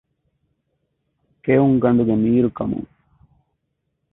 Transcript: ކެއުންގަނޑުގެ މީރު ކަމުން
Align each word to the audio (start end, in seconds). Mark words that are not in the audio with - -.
ކެއުންގަނޑުގެ 1.43 2.15
މީރު 2.23 2.49
ކަމުން 2.57 2.89